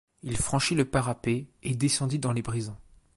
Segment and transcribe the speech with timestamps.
[0.23, 2.79] Il franchit le parapet et descendit dans les brisants.